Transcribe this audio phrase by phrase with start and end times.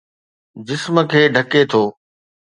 [0.67, 1.83] جسم کي ڍڪي ٿو